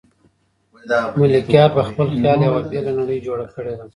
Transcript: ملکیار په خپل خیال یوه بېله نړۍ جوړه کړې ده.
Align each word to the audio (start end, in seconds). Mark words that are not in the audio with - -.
ملکیار 1.19 1.69
په 1.75 1.81
خپل 1.89 2.07
خیال 2.15 2.39
یوه 2.47 2.61
بېله 2.71 2.91
نړۍ 2.99 3.17
جوړه 3.27 3.45
کړې 3.53 3.73
ده. 3.79 3.85